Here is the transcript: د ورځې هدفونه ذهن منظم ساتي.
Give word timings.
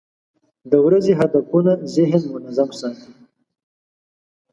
د 0.71 0.73
ورځې 0.85 1.11
هدفونه 1.19 1.71
ذهن 1.95 2.21
منظم 2.33 2.69
ساتي. 2.79 3.11